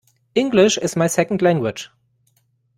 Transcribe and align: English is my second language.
English 0.33 0.79
is 0.79 0.95
my 0.95 1.05
second 1.05 1.43
language. 1.43 1.91